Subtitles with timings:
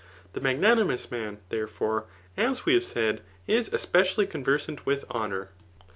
[0.33, 5.49] The magnani mous man, th€arefore,.as we have said, is especially, con versant with honour.